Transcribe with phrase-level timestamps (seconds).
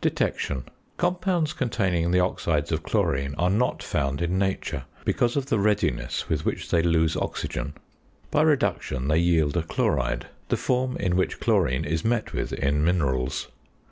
[0.00, 0.62] ~Detection.~
[0.96, 6.30] Compounds containing the oxides of chlorine are not found in nature, because of the readiness
[6.30, 7.74] with which they lose oxygen.
[8.30, 12.86] By reduction they yield a chloride; the form in which chlorine is met with in
[12.86, 13.48] minerals.